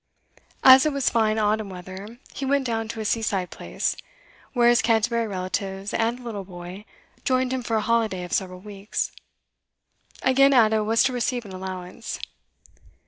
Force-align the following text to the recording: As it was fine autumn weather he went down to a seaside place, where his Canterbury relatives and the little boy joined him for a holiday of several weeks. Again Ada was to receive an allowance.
As 0.63 0.83
it 0.87 0.93
was 0.93 1.11
fine 1.11 1.37
autumn 1.37 1.69
weather 1.69 2.17
he 2.33 2.43
went 2.43 2.65
down 2.65 2.87
to 2.87 3.01
a 3.01 3.05
seaside 3.05 3.51
place, 3.51 3.95
where 4.53 4.67
his 4.67 4.81
Canterbury 4.81 5.27
relatives 5.27 5.93
and 5.93 6.17
the 6.17 6.23
little 6.23 6.43
boy 6.43 6.85
joined 7.23 7.53
him 7.53 7.61
for 7.61 7.75
a 7.77 7.81
holiday 7.81 8.23
of 8.23 8.33
several 8.33 8.61
weeks. 8.61 9.11
Again 10.23 10.53
Ada 10.55 10.83
was 10.83 11.03
to 11.03 11.13
receive 11.13 11.45
an 11.45 11.53
allowance. 11.53 12.19